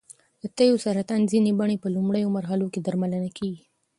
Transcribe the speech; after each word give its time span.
د 0.41 0.43
تیو 0.57 0.75
سرطان 0.85 1.21
ځینې 1.31 1.51
بڼې 1.59 1.77
په 1.83 1.87
لومړیو 1.95 2.33
مرحلو 2.37 2.65
کې 2.73 2.79
درملنه 2.85 3.29
کېږي. 3.37 3.63